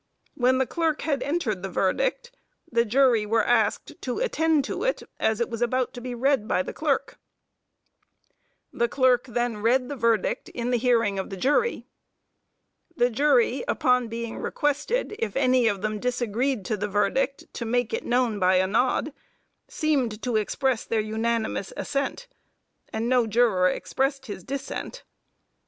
[0.33, 2.31] When the clerk had entered the verdict,
[2.71, 6.47] the jury were asked to attend to it, as it was about to be read
[6.47, 7.19] by the clerk.
[8.73, 11.85] The clerk then read the verdict in the hearing of the jury.
[12.97, 17.93] The jury, upon being requested, if any of them disagreed to the verdict to make,
[17.93, 19.13] it known by a nod,
[19.67, 22.27] seemed to express their unanimous assent;
[22.91, 25.03] and no juror expressed his dissent."